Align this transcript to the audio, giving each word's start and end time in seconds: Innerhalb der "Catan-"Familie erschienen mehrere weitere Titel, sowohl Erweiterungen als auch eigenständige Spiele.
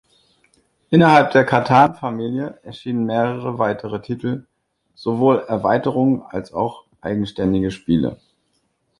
Innerhalb 0.89 1.29
der 1.29 1.45
"Catan-"Familie 1.45 2.57
erschienen 2.63 3.05
mehrere 3.05 3.59
weitere 3.59 4.01
Titel, 4.01 4.47
sowohl 4.95 5.45
Erweiterungen 5.47 6.23
als 6.23 6.53
auch 6.53 6.85
eigenständige 7.01 7.69
Spiele. 7.69 8.19